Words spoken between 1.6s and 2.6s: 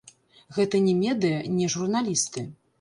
не журналісты.